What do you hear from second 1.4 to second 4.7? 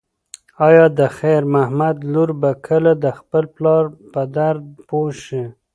محمد لور به کله د خپل پلار په درد